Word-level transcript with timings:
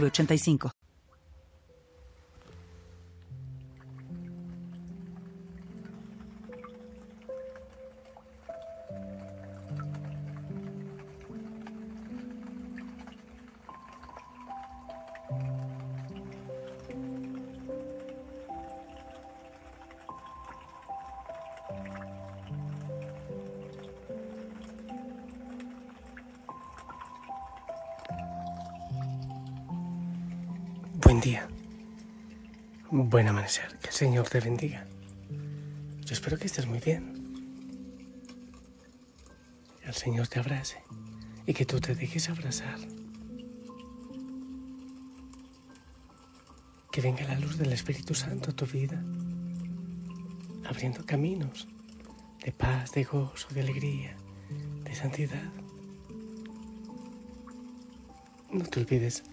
3985. 0.00 0.73
Buen 32.90 33.28
amanecer. 33.28 33.78
Que 33.78 33.88
el 33.88 33.94
Señor 33.94 34.28
te 34.28 34.40
bendiga. 34.40 34.86
Yo 36.04 36.12
espero 36.12 36.38
que 36.38 36.46
estés 36.46 36.66
muy 36.66 36.80
bien. 36.80 37.14
El 39.82 39.94
Señor 39.94 40.28
te 40.28 40.38
abrace 40.38 40.82
y 41.46 41.54
que 41.54 41.64
tú 41.64 41.80
te 41.80 41.94
dejes 41.94 42.28
abrazar. 42.28 42.78
Que 46.92 47.00
venga 47.00 47.24
la 47.24 47.38
luz 47.38 47.56
del 47.58 47.72
Espíritu 47.72 48.14
Santo 48.14 48.50
a 48.50 48.54
tu 48.54 48.66
vida, 48.66 49.02
abriendo 50.64 51.04
caminos 51.04 51.66
de 52.44 52.52
paz, 52.52 52.92
de 52.92 53.04
gozo, 53.04 53.48
de 53.54 53.60
alegría, 53.60 54.16
de 54.84 54.94
santidad. 54.94 55.52
No 58.52 58.64
te 58.64 58.80
olvides 58.80 59.24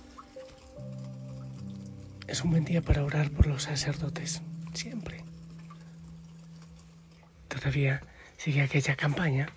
es 2.31 2.45
un 2.45 2.51
buen 2.51 2.63
día 2.63 2.81
para 2.81 3.03
orar 3.03 3.29
por 3.29 3.45
los 3.45 3.63
sacerdotes, 3.63 4.41
siempre. 4.73 5.25
Todavía 7.49 8.01
sigue 8.37 8.61
aquella 8.61 8.95
campaña 8.95 9.49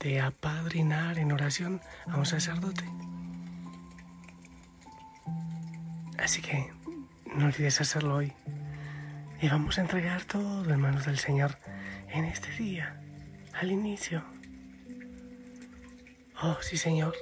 de 0.00 0.18
apadrinar 0.18 1.18
en 1.18 1.32
oración 1.32 1.82
a 2.06 2.16
un 2.16 2.24
sacerdote. 2.24 2.84
Así 6.18 6.40
que 6.40 6.72
no 7.26 7.44
olvides 7.44 7.82
hacerlo 7.82 8.16
hoy. 8.16 8.32
Y 9.42 9.48
vamos 9.48 9.76
a 9.76 9.82
entregar 9.82 10.24
todo 10.24 10.72
en 10.72 10.80
manos 10.80 11.04
del 11.04 11.18
Señor 11.18 11.58
en 12.08 12.24
este 12.24 12.50
día, 12.52 12.98
al 13.52 13.70
inicio. 13.70 14.24
Oh, 16.40 16.56
sí, 16.62 16.78
Señor 16.78 17.14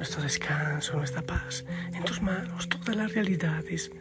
nuestro 0.00 0.22
descanso, 0.22 0.96
nuestra 0.96 1.20
paz, 1.20 1.62
en 1.92 2.02
tus 2.04 2.22
manos 2.22 2.70
todas 2.70 2.96
las 2.96 3.12
realidades, 3.12 3.92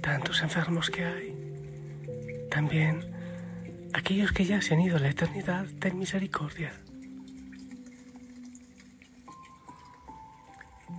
tantos 0.00 0.40
enfermos 0.40 0.88
que 0.88 1.04
hay, 1.04 2.46
también 2.50 3.04
aquellos 3.92 4.32
que 4.32 4.46
ya 4.46 4.62
se 4.62 4.72
han 4.72 4.80
ido 4.80 4.96
a 4.96 5.00
la 5.00 5.10
eternidad, 5.10 5.66
ten 5.78 5.98
misericordia. 5.98 6.72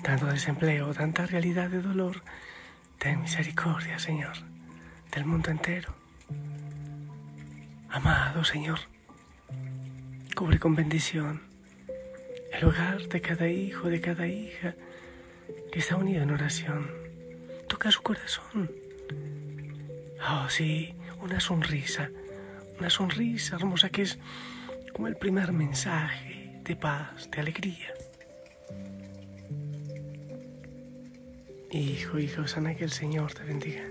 Tanto 0.04 0.28
desempleo, 0.28 0.94
tanta 0.94 1.26
realidad 1.26 1.72
de 1.72 1.82
dolor, 1.82 2.22
ten 3.00 3.20
misericordia, 3.24 3.98
Señor, 3.98 4.38
del 5.12 5.26
mundo 5.26 5.50
entero. 5.50 5.92
Amado 7.90 8.44
Señor, 8.44 8.78
cubre 10.36 10.60
con 10.60 10.76
bendición 10.76 11.51
el 12.52 12.66
hogar 12.66 13.08
de 13.08 13.22
cada 13.22 13.48
hijo, 13.48 13.90
de 13.90 14.02
cada 14.02 14.28
hija 14.28 14.76
que 15.72 15.80
está 15.80 15.96
unido 15.96 16.22
en 16.22 16.32
oración. 16.32 16.90
Toca 17.68 17.92
su 17.92 18.02
corazón. 18.02 18.72
Oh, 20.30 20.50
sí, 20.50 20.94
una 21.22 21.40
sonrisa, 21.40 22.10
una 22.80 22.90
sonrisa 22.90 23.56
hermosa 23.56 23.90
que 23.90 24.04
es 24.04 24.20
como 24.94 25.08
el 25.08 25.16
primer 25.16 25.52
mensaje 25.52 26.60
de 26.64 26.76
paz, 26.76 27.30
de 27.32 27.40
alegría. 27.40 27.94
Hijo, 31.72 32.20
hijo 32.20 32.48
sana, 32.48 32.76
que 32.76 32.84
el 32.84 32.92
Señor 32.92 33.34
te 33.34 33.44
bendiga. 33.44 33.84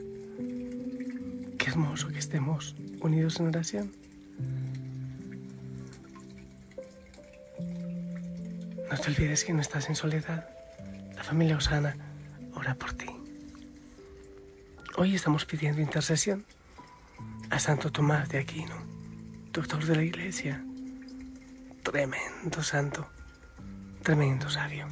Qué 1.58 1.66
hermoso 1.70 2.08
que 2.08 2.18
estemos 2.18 2.76
unidos 3.00 3.40
en 3.40 3.46
oración. 3.46 3.99
Te 9.00 9.10
olvides 9.10 9.44
que 9.44 9.54
no 9.54 9.62
estás 9.62 9.88
en 9.88 9.96
soledad. 9.96 10.46
La 11.16 11.24
familia 11.24 11.56
Osana 11.56 11.96
ora 12.54 12.74
por 12.74 12.92
ti. 12.92 13.06
Hoy 14.98 15.14
estamos 15.14 15.46
pidiendo 15.46 15.80
intercesión 15.80 16.44
a 17.48 17.58
Santo 17.58 17.90
Tomás 17.90 18.28
de 18.28 18.38
Aquino, 18.38 18.76
doctor 19.52 19.86
de 19.86 19.96
la 19.96 20.02
Iglesia. 20.02 20.62
Tremendo 21.82 22.62
santo, 22.62 23.08
tremendo 24.02 24.50
sabio. 24.50 24.86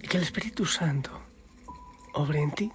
Y 0.00 0.06
que 0.06 0.16
el 0.16 0.22
Espíritu 0.22 0.66
Santo 0.66 1.10
obre 2.14 2.40
en 2.40 2.52
ti, 2.52 2.70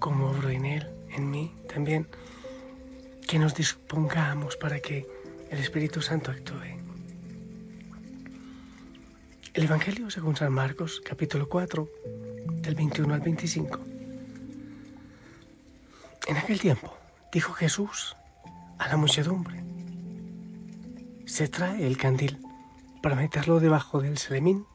como 0.00 0.30
obro 0.30 0.48
en 0.48 0.64
él, 0.64 0.90
en 1.10 1.30
mí 1.30 1.54
también. 1.72 2.08
Que 3.28 3.38
nos 3.38 3.54
dispongamos 3.54 4.56
para 4.56 4.80
que 4.80 5.06
el 5.48 5.58
Espíritu 5.58 6.02
Santo 6.02 6.32
actúe. 6.32 6.85
El 9.56 9.64
Evangelio 9.64 10.10
según 10.10 10.36
San 10.36 10.52
Marcos, 10.52 11.00
capítulo 11.00 11.48
4, 11.48 11.88
del 12.60 12.74
21 12.74 13.14
al 13.14 13.20
25. 13.20 13.80
En 16.26 16.36
aquel 16.36 16.60
tiempo 16.60 16.94
dijo 17.32 17.54
Jesús 17.54 18.14
a 18.76 18.86
la 18.86 18.98
muchedumbre, 18.98 19.64
se 21.24 21.48
trae 21.48 21.86
el 21.86 21.96
candil 21.96 22.38
para 23.02 23.16
meterlo 23.16 23.58
debajo 23.58 24.02
del 24.02 24.18
selemín 24.18 24.66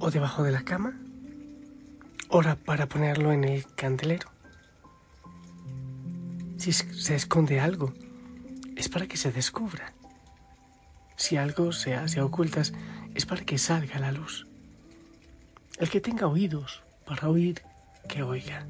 o 0.00 0.10
debajo 0.10 0.42
de 0.42 0.52
la 0.52 0.62
cama, 0.62 1.00
ora 2.28 2.56
para 2.56 2.90
ponerlo 2.90 3.32
en 3.32 3.44
el 3.44 3.64
candelero. 3.74 4.28
Si 6.58 6.74
se 6.74 7.14
esconde 7.14 7.58
algo, 7.58 7.94
es 8.76 8.90
para 8.90 9.06
que 9.06 9.16
se 9.16 9.32
descubra. 9.32 9.94
Si 11.16 11.38
algo 11.38 11.72
se 11.72 11.94
hace 11.94 12.20
a 12.20 12.26
ocultas, 12.26 12.74
es 13.16 13.24
para 13.24 13.44
que 13.44 13.56
salga 13.56 13.98
la 13.98 14.12
luz. 14.12 14.46
El 15.78 15.88
que 15.88 16.02
tenga 16.02 16.26
oídos 16.26 16.82
para 17.06 17.30
oír, 17.30 17.62
que 18.08 18.22
oiga. 18.22 18.66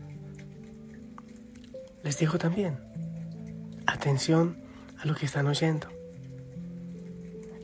Les 2.04 2.16
digo 2.18 2.38
también, 2.38 2.78
atención 3.86 4.56
a 4.98 5.06
lo 5.06 5.16
que 5.16 5.26
están 5.26 5.48
oyendo. 5.48 5.88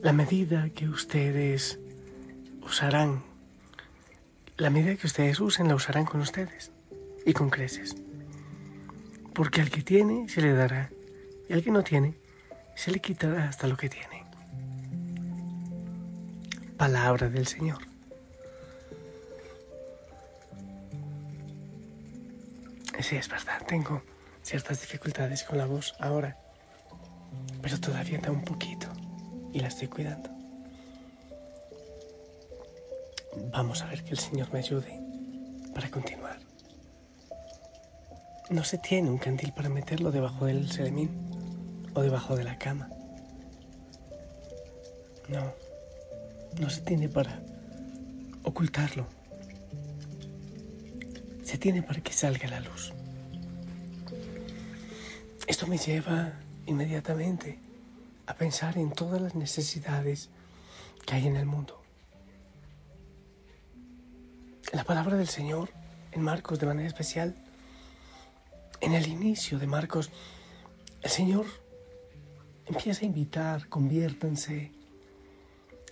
La 0.01 0.11
medida 0.11 0.69
que 0.71 0.89
ustedes 0.89 1.79
usarán, 2.61 3.23
la 4.57 4.69
medida 4.69 4.95
que 4.97 5.07
ustedes 5.07 5.39
usen 5.39 5.69
la 5.69 5.75
usarán 5.75 6.03
con 6.03 6.19
ustedes 6.19 6.71
y 7.25 7.31
con 7.31 7.49
creces. 7.49 7.95
Porque 9.33 9.61
al 9.61 9.69
que 9.69 9.83
tiene 9.83 10.27
se 10.27 10.41
le 10.41 10.51
dará 10.51 10.89
y 11.47 11.53
al 11.53 11.63
que 11.63 11.71
no 11.71 11.81
tiene 11.81 12.15
se 12.75 12.91
le 12.91 12.99
quitará 12.99 13.47
hasta 13.47 13.67
lo 13.67 13.77
que 13.77 13.87
tiene 13.87 14.22
palabra 16.83 17.29
del 17.29 17.47
Señor. 17.47 17.77
Sí, 22.99 23.15
es 23.15 23.29
verdad, 23.29 23.65
tengo 23.65 24.03
ciertas 24.41 24.81
dificultades 24.81 25.45
con 25.45 25.59
la 25.59 25.65
voz 25.65 25.95
ahora, 25.97 26.37
pero 27.61 27.79
todavía 27.79 28.19
da 28.19 28.31
un 28.31 28.43
poquito 28.43 28.87
y 29.53 29.61
la 29.61 29.69
estoy 29.69 29.87
cuidando. 29.87 30.29
Vamos 33.53 33.81
a 33.81 33.85
ver 33.85 34.03
que 34.03 34.11
el 34.11 34.19
Señor 34.19 34.51
me 34.51 34.59
ayude 34.59 34.99
para 35.73 35.89
continuar. 35.89 36.37
No 38.49 38.65
se 38.65 38.77
tiene 38.77 39.09
un 39.09 39.19
candil 39.19 39.53
para 39.53 39.69
meterlo 39.69 40.11
debajo 40.11 40.47
del 40.47 40.69
selemín 40.69 41.11
o 41.93 42.01
debajo 42.01 42.35
de 42.35 42.43
la 42.43 42.57
cama. 42.57 42.89
No 45.29 45.62
no 46.59 46.69
se 46.69 46.81
tiene 46.81 47.09
para 47.09 47.41
ocultarlo 48.43 49.07
se 51.43 51.57
tiene 51.57 51.83
para 51.83 52.01
que 52.01 52.13
salga 52.13 52.47
la 52.47 52.61
luz. 52.61 52.93
Esto 55.45 55.67
me 55.67 55.77
lleva 55.77 56.33
inmediatamente 56.65 57.59
a 58.25 58.33
pensar 58.33 58.77
en 58.77 58.91
todas 58.91 59.21
las 59.21 59.35
necesidades 59.35 60.29
que 61.05 61.15
hay 61.15 61.27
en 61.27 61.35
el 61.35 61.45
mundo. 61.45 61.79
La 64.71 64.83
palabra 64.83 65.17
del 65.17 65.27
Señor 65.27 65.69
en 66.11 66.21
Marcos 66.21 66.59
de 66.59 66.65
manera 66.65 66.87
especial, 66.87 67.35
en 68.81 68.93
el 68.93 69.07
inicio 69.07 69.59
de 69.59 69.67
Marcos, 69.67 70.09
el 71.01 71.09
Señor 71.11 71.45
empieza 72.65 73.01
a 73.01 73.05
invitar, 73.05 73.67
conviértanse, 73.67 74.71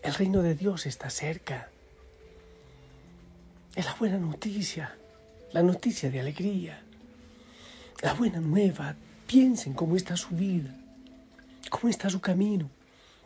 el 0.03 0.13
reino 0.13 0.41
de 0.41 0.55
Dios 0.55 0.85
está 0.85 1.09
cerca. 1.09 1.69
Es 3.75 3.85
la 3.85 3.93
buena 3.95 4.17
noticia, 4.17 4.97
la 5.53 5.63
noticia 5.63 6.09
de 6.09 6.19
alegría, 6.19 6.81
la 8.01 8.13
buena 8.13 8.39
nueva. 8.39 8.95
Piensen 9.27 9.73
cómo 9.73 9.95
está 9.95 10.17
su 10.17 10.35
vida, 10.35 10.75
cómo 11.69 11.89
está 11.89 12.09
su 12.09 12.19
camino, 12.19 12.69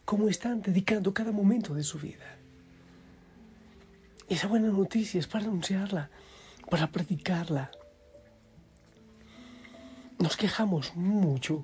cómo 0.03 0.29
están 0.29 0.61
dedicando 0.61 1.13
cada 1.13 1.31
momento 1.31 1.73
de 1.73 1.83
su 1.83 1.97
vida. 1.97 2.35
Esa 4.27 4.47
buena 4.47 4.67
noticia 4.67 5.19
es 5.19 5.27
para 5.27 5.45
anunciarla, 5.45 6.09
para 6.69 6.87
predicarla. 6.87 7.71
Nos 10.19 10.37
quejamos 10.37 10.95
mucho 10.95 11.63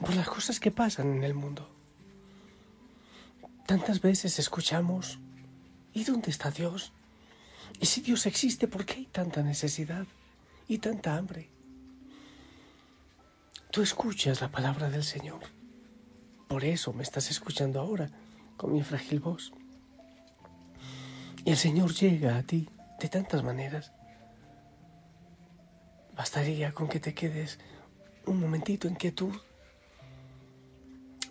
por 0.00 0.14
las 0.14 0.28
cosas 0.28 0.60
que 0.60 0.70
pasan 0.70 1.16
en 1.16 1.24
el 1.24 1.34
mundo. 1.34 1.79
Tantas 3.70 4.00
veces 4.00 4.40
escuchamos, 4.40 5.20
¿y 5.92 6.02
dónde 6.02 6.32
está 6.32 6.50
Dios? 6.50 6.92
Y 7.78 7.86
si 7.86 8.00
Dios 8.00 8.26
existe, 8.26 8.66
¿por 8.66 8.84
qué 8.84 8.94
hay 8.94 9.06
tanta 9.06 9.44
necesidad 9.44 10.08
y 10.66 10.78
tanta 10.78 11.16
hambre? 11.16 11.48
Tú 13.70 13.80
escuchas 13.82 14.40
la 14.40 14.50
palabra 14.50 14.90
del 14.90 15.04
Señor. 15.04 15.42
Por 16.48 16.64
eso 16.64 16.92
me 16.92 17.04
estás 17.04 17.30
escuchando 17.30 17.78
ahora 17.78 18.10
con 18.56 18.72
mi 18.72 18.82
frágil 18.82 19.20
voz. 19.20 19.52
Y 21.44 21.52
el 21.52 21.56
Señor 21.56 21.94
llega 21.94 22.38
a 22.38 22.42
ti 22.42 22.68
de 22.98 23.08
tantas 23.08 23.44
maneras. 23.44 23.92
Bastaría 26.16 26.74
con 26.74 26.88
que 26.88 26.98
te 26.98 27.14
quedes 27.14 27.60
un 28.26 28.40
momentito 28.40 28.88
en 28.88 28.96
quietud. 28.96 29.36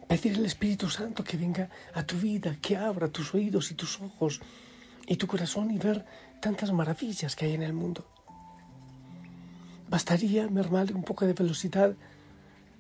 Pedir 0.10 0.38
al 0.38 0.46
Espíritu 0.46 0.90
Santo 0.90 1.24
que 1.24 1.38
venga 1.38 1.70
a 1.94 2.02
tu 2.02 2.18
vida, 2.18 2.58
que 2.60 2.76
abra 2.76 3.10
tus 3.10 3.36
oídos 3.36 3.70
y 3.70 3.76
tus 3.76 4.02
ojos 4.02 4.42
y 5.06 5.18
tu 5.18 5.28
corazón 5.28 5.70
y 5.70 5.78
ver 5.78 6.04
tantas 6.42 6.74
maravillas 6.74 7.36
que 7.36 7.46
hay 7.46 7.54
en 7.54 7.62
el 7.62 7.74
mundo. 7.74 8.08
Bastaría 9.88 10.48
mermarle 10.48 10.96
un 10.96 11.04
poco 11.04 11.28
de 11.28 11.34
velocidad 11.34 11.96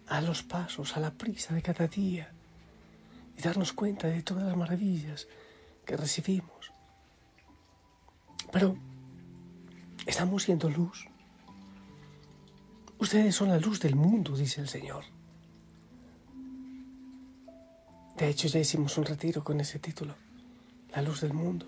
a 0.07 0.21
los 0.21 0.41
pasos, 0.41 0.97
a 0.97 0.99
la 0.99 1.11
prisa 1.11 1.53
de 1.53 1.61
cada 1.61 1.85
día 1.87 2.33
y 3.37 3.41
darnos 3.43 3.73
cuenta 3.73 4.07
de 4.07 4.23
todas 4.23 4.45
las 4.45 4.57
maravillas 4.57 5.27
que 5.85 5.97
recibimos. 5.97 6.73
Pero 8.51 8.75
estamos 10.07 10.41
siendo 10.41 10.67
luz. 10.67 11.07
Ustedes 12.97 13.35
son 13.35 13.49
la 13.49 13.59
luz 13.59 13.79
del 13.79 13.95
mundo, 13.95 14.35
dice 14.35 14.61
el 14.61 14.67
Señor. 14.67 15.18
De 18.19 18.27
hecho, 18.27 18.49
ya 18.49 18.59
hicimos 18.59 18.97
un 18.97 19.05
retiro 19.05 19.45
con 19.45 19.61
ese 19.61 19.79
título, 19.79 20.13
la 20.93 21.01
luz 21.01 21.21
del 21.21 21.33
mundo. 21.33 21.65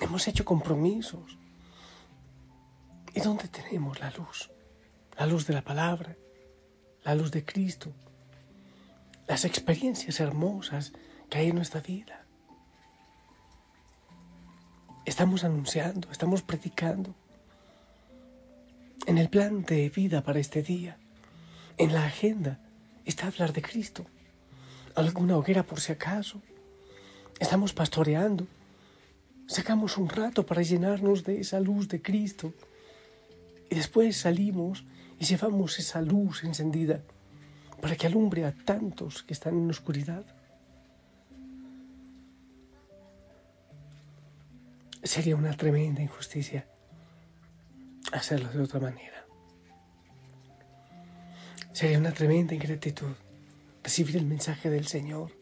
Hemos 0.00 0.26
hecho 0.26 0.46
compromisos. 0.46 1.36
¿Y 3.14 3.20
dónde 3.20 3.46
tenemos 3.48 4.00
la 4.00 4.10
luz? 4.12 4.50
La 5.18 5.26
luz 5.26 5.46
de 5.46 5.52
la 5.52 5.60
palabra, 5.60 6.16
la 7.04 7.14
luz 7.14 7.30
de 7.32 7.44
Cristo, 7.44 7.92
las 9.28 9.44
experiencias 9.44 10.20
hermosas 10.20 10.94
que 11.28 11.36
hay 11.36 11.48
en 11.50 11.56
nuestra 11.56 11.82
vida. 11.82 12.24
Estamos 15.04 15.44
anunciando, 15.44 16.10
estamos 16.10 16.40
predicando. 16.40 17.14
En 19.06 19.18
el 19.18 19.28
plan 19.28 19.64
de 19.64 19.90
vida 19.90 20.22
para 20.22 20.38
este 20.38 20.62
día, 20.62 20.96
en 21.76 21.92
la 21.92 22.06
agenda, 22.06 22.58
está 23.04 23.26
hablar 23.26 23.52
de 23.52 23.60
Cristo. 23.60 24.06
Alguna 24.94 25.36
hoguera 25.36 25.62
por 25.62 25.80
si 25.80 25.92
acaso. 25.92 26.40
Estamos 27.38 27.72
pastoreando. 27.72 28.46
Sacamos 29.46 29.96
un 29.96 30.08
rato 30.08 30.44
para 30.44 30.62
llenarnos 30.62 31.24
de 31.24 31.40
esa 31.40 31.60
luz 31.60 31.88
de 31.88 32.02
Cristo. 32.02 32.52
Y 33.70 33.76
después 33.76 34.16
salimos 34.16 34.84
y 35.18 35.24
llevamos 35.24 35.78
esa 35.78 36.00
luz 36.00 36.44
encendida 36.44 37.02
para 37.80 37.96
que 37.96 38.06
alumbre 38.06 38.44
a 38.44 38.52
tantos 38.52 39.22
que 39.22 39.32
están 39.32 39.54
en 39.54 39.70
oscuridad. 39.70 40.24
Sería 45.02 45.36
una 45.36 45.56
tremenda 45.56 46.02
injusticia 46.02 46.66
hacerlo 48.12 48.50
de 48.50 48.60
otra 48.60 48.80
manera. 48.80 49.24
Sería 51.72 51.98
una 51.98 52.12
tremenda 52.12 52.54
ingratitud 52.54 53.14
recibir 53.82 54.16
el 54.16 54.26
mensaje 54.26 54.70
del 54.70 54.86
Señor 54.86 55.32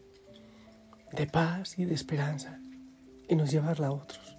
de 1.12 1.26
paz 1.26 1.78
y 1.78 1.84
de 1.84 1.94
esperanza 1.94 2.60
y 3.28 3.36
nos 3.36 3.50
llevarla 3.50 3.88
a 3.88 3.92
otros. 3.92 4.36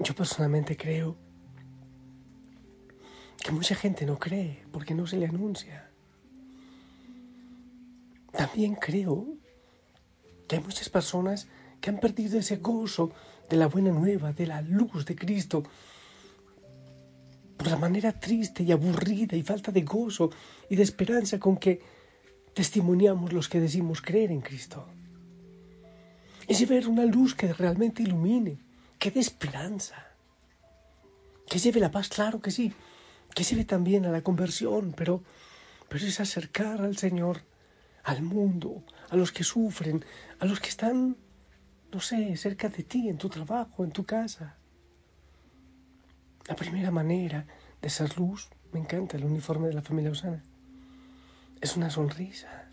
Yo 0.00 0.14
personalmente 0.14 0.76
creo 0.76 1.16
que 3.42 3.52
mucha 3.52 3.74
gente 3.74 4.06
no 4.06 4.18
cree 4.18 4.64
porque 4.72 4.94
no 4.94 5.06
se 5.06 5.16
le 5.16 5.26
anuncia. 5.26 5.90
También 8.32 8.74
creo 8.74 9.36
que 10.48 10.56
hay 10.56 10.62
muchas 10.62 10.88
personas 10.88 11.48
que 11.80 11.90
han 11.90 12.00
perdido 12.00 12.38
ese 12.38 12.56
gozo 12.56 13.12
de 13.48 13.56
la 13.56 13.68
buena 13.68 13.90
nueva, 13.90 14.32
de 14.32 14.46
la 14.46 14.62
luz 14.62 15.04
de 15.04 15.14
Cristo, 15.14 15.62
por 17.56 17.68
la 17.68 17.76
manera 17.76 18.18
triste 18.18 18.62
y 18.62 18.72
aburrida 18.72 19.36
y 19.36 19.42
falta 19.42 19.70
de 19.70 19.82
gozo 19.82 20.30
y 20.68 20.76
de 20.76 20.82
esperanza 20.82 21.38
con 21.38 21.56
que 21.56 21.80
testimoniamos 22.54 23.32
los 23.32 23.48
que 23.48 23.60
decimos 23.60 24.00
creer 24.00 24.30
en 24.30 24.40
Cristo. 24.40 24.86
Es 26.46 26.66
ver 26.68 26.88
una 26.88 27.04
luz 27.04 27.34
que 27.34 27.52
realmente 27.52 28.02
ilumine, 28.02 28.58
que 28.98 29.10
dé 29.10 29.20
esperanza, 29.20 29.96
que 31.48 31.58
lleve 31.58 31.80
la 31.80 31.90
paz, 31.90 32.08
claro 32.08 32.40
que 32.40 32.50
sí, 32.50 32.72
que 33.34 33.44
lleve 33.44 33.64
también 33.64 34.06
a 34.06 34.10
la 34.10 34.22
conversión, 34.22 34.94
pero, 34.96 35.22
pero 35.88 36.06
es 36.06 36.20
acercar 36.20 36.80
al 36.82 36.96
Señor, 36.96 37.42
al 38.04 38.22
mundo, 38.22 38.84
a 39.10 39.16
los 39.16 39.32
que 39.32 39.44
sufren, 39.44 40.04
a 40.38 40.44
los 40.44 40.60
que 40.60 40.68
están 40.68 41.16
no 41.94 42.00
sé, 42.00 42.36
cerca 42.36 42.68
de 42.68 42.82
ti, 42.82 43.08
en 43.08 43.18
tu 43.18 43.28
trabajo, 43.28 43.84
en 43.84 43.92
tu 43.92 44.04
casa. 44.04 44.56
La 46.48 46.56
primera 46.56 46.90
manera 46.90 47.46
de 47.80 47.88
ser 47.88 48.18
luz, 48.18 48.48
me 48.72 48.80
encanta 48.80 49.16
el 49.16 49.24
uniforme 49.24 49.68
de 49.68 49.74
la 49.74 49.82
familia 49.82 50.10
Osana, 50.10 50.42
es 51.64 51.78
una 51.78 51.88
sonrisa. 51.88 52.68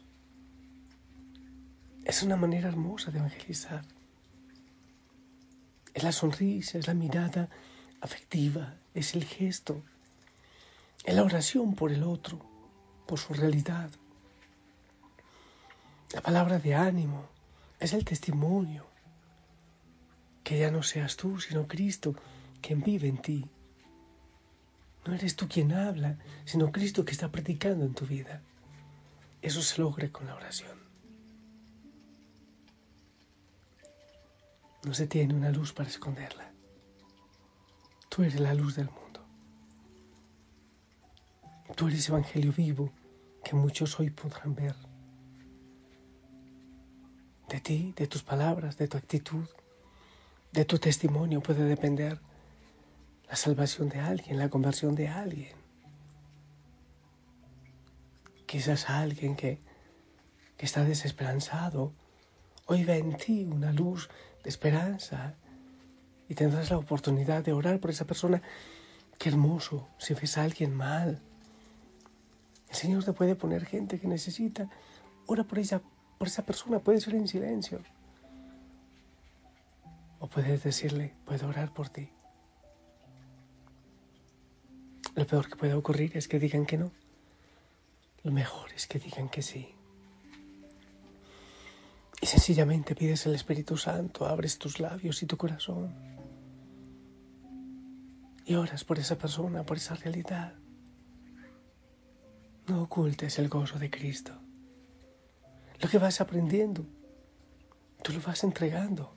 Es 2.04 2.24
una 2.24 2.36
manera 2.36 2.68
hermosa 2.68 3.10
de 3.10 3.20
evangelizar. 3.20 3.86
Es 5.94 6.04
la 6.04 6.12
sonrisa, 6.12 6.78
es 6.78 6.88
la 6.88 6.94
mirada 6.94 7.48
afectiva, 8.02 8.76
es 8.94 9.16
el 9.16 9.24
gesto, 9.24 9.82
es 11.06 11.16
la 11.16 11.24
oración 11.24 11.74
por 11.74 11.94
el 11.94 12.04
otro, 12.04 12.42
por 13.08 13.18
su 13.18 13.34
realidad. 13.34 13.90
La 16.14 16.20
palabra 16.20 16.60
de 16.60 16.76
ánimo, 16.76 17.30
es 17.80 17.94
el 17.94 18.04
testimonio, 18.04 18.86
que 20.44 20.60
ya 20.60 20.70
no 20.70 20.84
seas 20.84 21.16
tú, 21.16 21.40
sino 21.40 21.66
Cristo 21.66 22.14
quien 22.62 22.82
vive 22.82 23.08
en 23.08 23.20
ti. 23.20 23.50
No 25.06 25.14
eres 25.14 25.38
tú 25.38 25.48
quien 25.48 25.72
habla, 25.72 26.18
sino 26.44 26.74
Cristo 26.74 27.06
que 27.06 27.14
está 27.14 27.32
predicando 27.32 27.86
en 27.86 27.94
tu 27.94 28.06
vida. 28.06 28.42
Eso 29.42 29.62
se 29.62 29.82
logra 29.82 30.10
con 30.12 30.28
la 30.28 30.36
oración. 30.36 30.78
No 34.84 34.94
se 34.94 35.08
tiene 35.08 35.34
una 35.34 35.52
luz 35.52 35.74
para 35.74 35.90
esconderla. 35.90 36.52
Tú 38.10 38.24
eres 38.24 38.40
la 38.40 38.54
luz 38.54 38.76
del 38.76 38.90
mundo. 38.90 39.26
Tú 41.76 41.88
eres 41.88 42.10
Evangelio 42.10 42.52
vivo 42.52 42.92
que 43.44 43.56
muchos 43.56 44.00
hoy 44.00 44.10
podrán 44.10 44.56
ver. 44.56 44.76
De 47.48 47.60
ti, 47.60 47.94
de 47.96 48.08
tus 48.08 48.24
palabras, 48.24 48.78
de 48.78 48.88
tu 48.88 48.98
actitud, 48.98 49.48
de 50.52 50.66
tu 50.66 50.78
testimonio 50.80 51.42
puede 51.42 51.64
depender 51.64 52.20
la 53.28 53.36
salvación 53.36 53.90
de 53.90 54.00
alguien, 54.00 54.38
la 54.38 54.50
conversión 54.50 54.96
de 54.96 55.08
alguien. 55.08 55.61
Quizás 58.52 58.90
alguien 58.90 59.38
que, 59.38 59.60
que 60.58 60.66
está 60.66 60.84
desesperanzado 60.84 61.94
hoy 62.66 62.84
ve 62.84 62.98
en 62.98 63.16
ti 63.16 63.46
una 63.46 63.72
luz 63.72 64.10
de 64.44 64.50
esperanza 64.50 65.36
y 66.28 66.36
tendrás 66.36 66.70
la 66.70 66.78
oportunidad 66.78 67.46
de 67.46 67.54
orar 67.54 67.80
por 67.80 67.92
esa 67.92 68.04
persona. 68.04 68.42
Qué 69.18 69.30
hermoso 69.30 69.88
si 69.98 70.14
ves 70.16 70.38
a 70.38 70.44
alguien 70.44 70.76
mal. 70.76 71.22
El 72.68 72.76
Señor 72.76 73.06
te 73.06 73.14
puede 73.14 73.36
poner 73.36 73.64
gente 73.64 74.02
que 74.02 74.10
necesita. 74.10 74.70
Ora 75.28 75.46
por 75.46 75.58
ella, 75.58 75.82
por 76.18 76.28
esa 76.28 76.46
persona. 76.46 76.80
Puede 76.80 77.00
ser 77.00 77.16
en 77.16 77.30
silencio. 77.30 77.80
O 80.20 80.28
puedes 80.28 80.62
decirle, 80.62 81.14
puedo 81.24 81.48
orar 81.48 81.74
por 81.74 81.88
ti. 81.88 82.10
Lo 85.16 85.26
peor 85.26 85.48
que 85.48 85.56
puede 85.56 85.74
ocurrir 85.74 86.18
es 86.18 86.28
que 86.28 86.38
digan 86.38 86.66
que 86.66 86.78
no. 86.78 86.92
Lo 88.24 88.32
mejor 88.32 88.72
es 88.74 88.88
que 88.88 89.00
digan 89.00 89.30
que 89.30 89.42
sí. 89.42 89.76
Y 92.22 92.28
sencillamente 92.28 92.94
pides 92.94 93.26
el 93.26 93.34
Espíritu 93.34 93.78
Santo, 93.78 94.28
abres 94.28 94.60
tus 94.60 94.80
labios 94.80 95.24
y 95.24 95.26
tu 95.26 95.38
corazón. 95.38 95.96
Y 98.46 98.54
oras 98.54 98.84
por 98.84 99.00
esa 99.00 99.18
persona, 99.18 99.66
por 99.66 99.78
esa 99.78 99.96
realidad. 99.96 100.54
No 102.68 102.84
ocultes 102.84 103.40
el 103.40 103.50
gozo 103.50 103.80
de 103.80 103.90
Cristo. 103.90 104.34
Lo 105.80 105.90
que 105.90 105.98
vas 105.98 106.22
aprendiendo, 106.22 106.86
tú 108.04 108.14
lo 108.14 108.22
vas 108.22 108.44
entregando. 108.44 109.16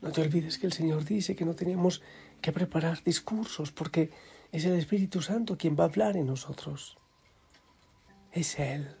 No 0.00 0.12
te 0.12 0.20
olvides 0.20 0.58
que 0.58 0.66
el 0.66 0.72
Señor 0.72 1.04
dice 1.04 1.34
que 1.34 1.44
no 1.44 1.56
tenemos 1.56 2.02
que 2.40 2.52
preparar 2.52 3.02
discursos 3.02 3.72
porque 3.72 4.12
es 4.52 4.64
el 4.64 4.74
Espíritu 4.74 5.22
Santo 5.22 5.58
quien 5.58 5.76
va 5.76 5.84
a 5.84 5.88
hablar 5.88 6.16
en 6.16 6.26
nosotros. 6.26 6.98
Es 8.36 8.58
Él. 8.58 8.94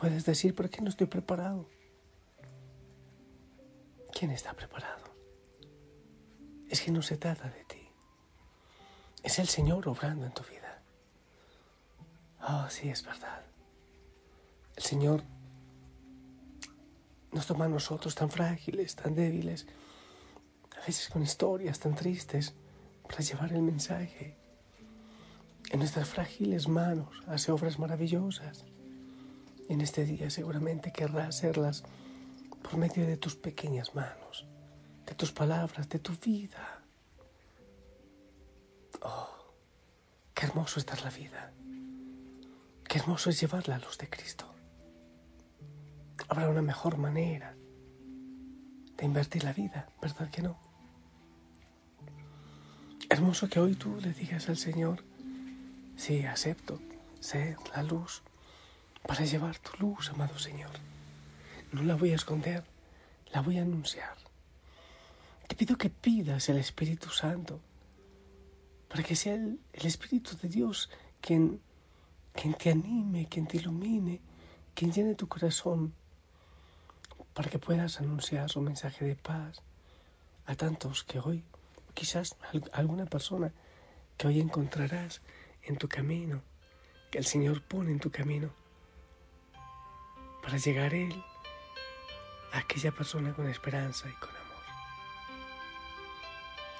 Puedes 0.00 0.24
decir, 0.24 0.56
¿por 0.56 0.68
qué 0.68 0.82
no 0.82 0.88
estoy 0.88 1.06
preparado? 1.06 1.68
¿Quién 4.12 4.32
está 4.32 4.52
preparado? 4.52 5.04
Es 6.68 6.80
que 6.80 6.90
no 6.90 7.00
se 7.00 7.16
trata 7.16 7.48
de 7.48 7.64
ti. 7.66 7.88
Es 9.22 9.38
el 9.38 9.46
Señor 9.46 9.86
obrando 9.86 10.26
en 10.26 10.32
tu 10.32 10.42
vida. 10.42 10.82
Oh, 12.42 12.68
sí, 12.70 12.88
es 12.88 13.04
verdad. 13.04 13.42
El 14.74 14.82
Señor 14.82 15.22
nos 17.30 17.46
toma 17.46 17.66
a 17.66 17.68
nosotros 17.68 18.16
tan 18.16 18.30
frágiles, 18.30 18.96
tan 18.96 19.14
débiles, 19.14 19.64
a 20.76 20.86
veces 20.86 21.08
con 21.08 21.22
historias 21.22 21.78
tan 21.78 21.94
tristes, 21.94 22.52
para 23.04 23.20
llevar 23.20 23.52
el 23.52 23.62
mensaje. 23.62 24.45
En 25.70 25.80
nuestras 25.80 26.08
frágiles 26.08 26.68
manos 26.68 27.22
hace 27.26 27.50
obras 27.50 27.78
maravillosas. 27.78 28.64
En 29.68 29.80
este 29.80 30.04
día 30.04 30.30
seguramente 30.30 30.92
querrá 30.92 31.26
hacerlas 31.26 31.82
por 32.62 32.76
medio 32.76 33.06
de 33.06 33.16
tus 33.16 33.34
pequeñas 33.34 33.94
manos, 33.94 34.46
de 35.06 35.14
tus 35.14 35.32
palabras, 35.32 35.88
de 35.88 35.98
tu 35.98 36.12
vida. 36.24 36.82
Oh, 39.02 39.54
qué 40.34 40.46
hermoso 40.46 40.78
es 40.78 40.86
dar 40.86 41.02
la 41.02 41.10
vida. 41.10 41.52
Qué 42.88 42.98
hermoso 42.98 43.30
es 43.30 43.40
llevar 43.40 43.68
la 43.68 43.78
luz 43.78 43.98
de 43.98 44.08
Cristo. 44.08 44.46
Habrá 46.28 46.48
una 46.48 46.62
mejor 46.62 46.96
manera 46.96 47.56
de 48.96 49.04
invertir 49.04 49.44
la 49.44 49.52
vida, 49.52 49.90
¿verdad 50.00 50.30
que 50.30 50.42
no? 50.42 50.58
Hermoso 53.08 53.48
que 53.48 53.60
hoy 53.60 53.74
tú 53.74 54.00
le 54.00 54.12
digas 54.12 54.48
al 54.48 54.56
Señor, 54.56 55.04
sí, 55.96 56.24
acepto 56.24 56.80
ser 57.20 57.56
la 57.74 57.82
luz 57.82 58.22
para 59.06 59.24
llevar 59.24 59.58
tu 59.58 59.72
luz, 59.78 60.10
amado 60.10 60.38
Señor. 60.38 60.70
No 61.72 61.82
la 61.82 61.96
voy 61.96 62.12
a 62.12 62.16
esconder, 62.16 62.64
la 63.32 63.40
voy 63.40 63.58
a 63.58 63.62
anunciar. 63.62 64.16
Te 65.46 65.54
pido 65.54 65.76
que 65.76 65.90
pidas 65.90 66.48
el 66.48 66.58
Espíritu 66.58 67.10
Santo 67.10 67.60
para 68.88 69.02
que 69.02 69.16
sea 69.16 69.34
el, 69.34 69.58
Espíritu 69.72 70.36
de 70.36 70.48
Dios 70.48 70.90
quien, 71.20 71.60
quien 72.32 72.54
te 72.54 72.70
anime, 72.70 73.26
quien 73.28 73.46
te 73.46 73.58
ilumine, 73.58 74.20
quien 74.74 74.92
llene 74.92 75.14
tu 75.14 75.28
corazón 75.28 75.94
para 77.34 77.50
que 77.50 77.58
puedas 77.58 78.00
anunciar 78.00 78.50
su 78.50 78.60
mensaje 78.60 79.04
de 79.04 79.16
paz 79.16 79.60
a 80.46 80.54
tantos 80.54 81.04
que 81.04 81.18
hoy, 81.18 81.44
quizás 81.94 82.36
alguna 82.72 83.06
persona 83.06 83.52
que 84.16 84.28
hoy 84.28 84.40
encontrarás 84.40 85.20
en 85.66 85.76
tu 85.76 85.88
camino, 85.88 86.42
que 87.10 87.18
el 87.18 87.26
Señor 87.26 87.62
pone 87.62 87.90
en 87.90 88.00
tu 88.00 88.10
camino 88.10 88.50
para 90.42 90.58
llegar 90.58 90.94
Él 90.94 91.12
a 92.52 92.58
aquella 92.58 92.92
persona 92.92 93.34
con 93.34 93.48
esperanza 93.48 94.08
y 94.08 94.12
con 94.12 94.30
amor. 94.30 94.64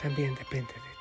También 0.01 0.35
depende 0.35 0.73
de 0.73 0.96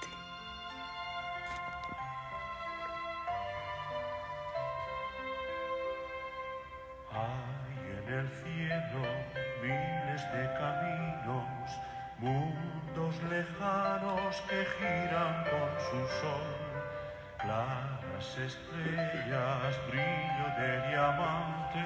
claras 17.46 18.28
estrellas, 18.38 19.75
brillo 19.88 20.48
de 20.60 20.90
diamante 20.90 21.84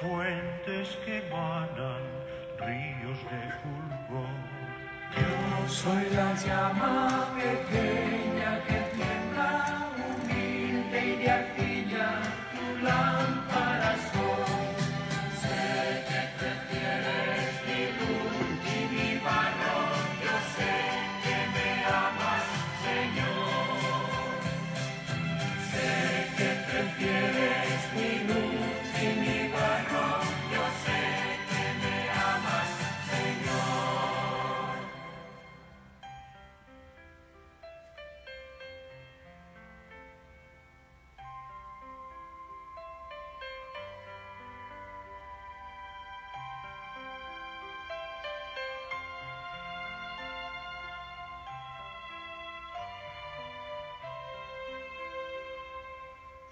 fuentes 0.00 0.88
que 1.04 1.18
emanan 1.26 2.04
ríos 2.58 3.18
de 3.30 3.42
fulgor. 3.60 4.36
Yo 5.16 5.68
soy 5.68 6.04
la 6.14 6.34
llama 6.34 7.28
pequeña 7.34 8.60
que 8.66 8.78
tiembla, 8.96 9.50
humilde 9.96 10.98
y 11.06 11.16
de 11.22 11.30
arcilla, 11.30 12.08
tu 12.52 12.84
lámpara 12.84 13.35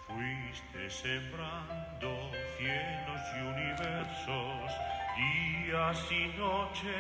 Fuiste 0.07 0.91
sembrando 0.91 2.31
cielos 2.59 3.21
y 3.37 3.41
universos, 3.41 4.71
días 5.17 5.99
y 6.11 6.39
noche, 6.39 6.95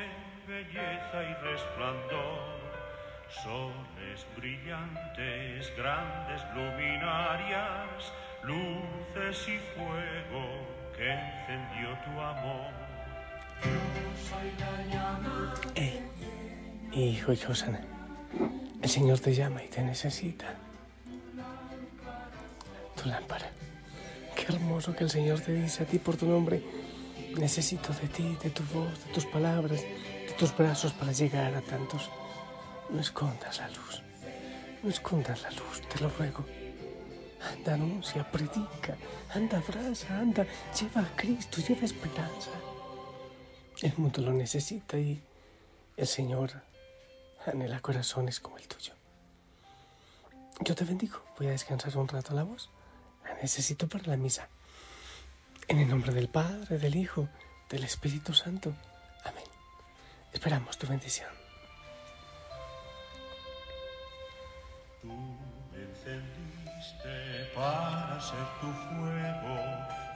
belleza 0.48 1.22
y 1.22 1.34
resplandor, 1.44 2.60
soles 3.28 4.26
brillantes, 4.36 5.70
grandes 5.76 6.42
luminarias, 6.54 8.12
luces 8.42 9.48
y 9.48 9.58
fuego 9.76 10.66
que 10.96 11.12
encendió 11.12 11.98
tu 12.04 12.20
amor. 12.20 12.72
Eh, 15.74 16.00
hijo 16.92 17.32
y 17.32 17.36
Josana, 17.36 17.80
el 18.82 18.88
Señor 18.88 19.20
te 19.20 19.34
llama 19.34 19.62
y 19.62 19.68
te 19.68 19.82
necesita 19.82 20.63
lámpara. 23.06 23.50
Qué 24.34 24.52
hermoso 24.52 24.94
que 24.94 25.04
el 25.04 25.10
Señor 25.10 25.40
te 25.40 25.52
dice 25.52 25.84
a 25.84 25.86
ti 25.86 25.98
por 25.98 26.16
tu 26.16 26.26
nombre, 26.26 26.62
necesito 27.38 27.92
de 27.92 28.08
ti, 28.08 28.36
de 28.42 28.50
tu 28.50 28.62
voz, 28.64 29.04
de 29.06 29.12
tus 29.12 29.26
palabras, 29.26 29.82
de 29.82 30.34
tus 30.36 30.56
brazos 30.56 30.92
para 30.92 31.12
llegar 31.12 31.54
a 31.54 31.60
tantos. 31.60 32.10
No 32.90 33.00
escondas 33.00 33.58
la 33.58 33.68
luz, 33.68 34.02
no 34.82 34.90
escondas 34.90 35.42
la 35.42 35.50
luz, 35.50 35.80
te 35.88 36.00
lo 36.00 36.08
ruego. 36.10 36.44
Anda, 37.52 37.74
anuncia, 37.74 38.30
predica, 38.30 38.96
anda, 39.34 39.58
abraza, 39.58 40.18
anda, 40.18 40.46
lleva 40.78 41.02
a 41.02 41.16
Cristo, 41.16 41.60
lleva 41.60 41.84
esperanza. 41.84 42.50
El 43.82 43.92
mundo 43.96 44.22
lo 44.22 44.32
necesita 44.32 44.98
y 44.98 45.22
el 45.96 46.06
Señor 46.06 46.62
anhela 47.46 47.80
corazones 47.80 48.40
como 48.40 48.58
el 48.58 48.66
tuyo. 48.66 48.94
Yo 50.60 50.74
te 50.74 50.84
bendigo. 50.84 51.20
Voy 51.38 51.48
a 51.48 51.50
descansar 51.50 51.96
un 51.98 52.08
rato 52.08 52.32
la 52.34 52.44
voz 52.44 52.70
necesito 53.40 53.88
para 53.88 54.06
la 54.08 54.16
misa. 54.16 54.48
En 55.68 55.78
el 55.78 55.88
nombre 55.88 56.12
del 56.12 56.28
Padre, 56.28 56.78
del 56.78 56.96
Hijo, 56.96 57.28
del 57.70 57.84
Espíritu 57.84 58.34
Santo. 58.34 58.74
Amén. 59.24 59.44
Esperamos 60.32 60.76
tu 60.78 60.86
bendición. 60.86 61.30
Tú 65.00 65.08
me 65.08 65.82
encendiste 65.82 67.50
para 67.54 68.20
ser 68.20 68.46
tu 68.60 68.72
fuego, 68.72 69.58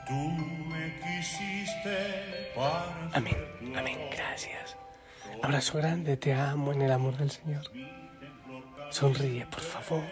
tú 0.07 0.13
me 0.13 0.99
quisiste 0.99 2.51
para 2.55 3.09
Amén, 3.13 3.37
amén, 3.77 3.99
gracias. 4.11 4.75
Abrazo 5.41 5.77
grande, 5.77 6.17
te 6.17 6.33
amo 6.33 6.73
en 6.73 6.81
el 6.81 6.91
amor 6.91 7.17
del 7.17 7.31
Señor. 7.31 7.63
Sonríe, 8.91 9.45
por 9.45 9.61
favor. 9.61 10.03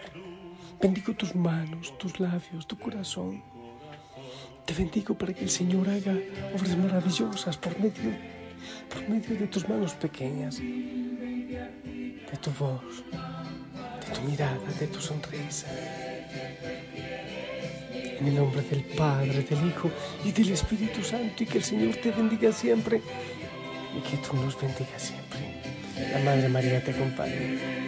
Bendigo 0.80 1.12
tus 1.12 1.34
manos, 1.34 1.98
tus 1.98 2.20
labios, 2.20 2.66
tu 2.66 2.78
corazón. 2.78 3.42
Te 4.64 4.72
bendigo 4.72 5.14
para 5.18 5.32
que 5.34 5.42
el 5.42 5.50
Señor 5.50 5.88
haga 5.88 6.16
obras 6.54 6.76
maravillosas 6.76 7.56
por 7.56 7.76
medio, 7.80 8.12
por 8.88 9.08
medio 9.08 9.36
de 9.36 9.46
tus 9.48 9.68
manos 9.68 9.94
pequeñas, 9.94 10.58
de 10.58 12.38
tu 12.40 12.50
voz, 12.52 13.04
de 14.06 14.14
tu 14.14 14.20
mirada, 14.30 14.70
de 14.78 14.86
tu 14.86 15.00
sonrisa. 15.00 15.66
En 18.20 18.26
el 18.28 18.34
nombre 18.36 18.62
del 18.62 18.84
Padre, 18.96 19.42
del 19.42 19.68
Hijo 19.68 19.90
y 20.24 20.30
del 20.30 20.52
Espíritu 20.52 21.02
Santo, 21.02 21.42
y 21.42 21.46
que 21.46 21.58
el 21.58 21.64
Señor 21.64 21.96
te 21.96 22.12
bendiga 22.12 22.52
siempre 22.52 23.00
y 23.96 24.00
que 24.08 24.16
tú 24.18 24.36
nos 24.36 24.60
bendigas 24.60 25.02
siempre. 25.02 25.40
La 26.12 26.20
Madre 26.20 26.48
María 26.48 26.82
te 26.84 26.92
acompañe. 26.92 27.87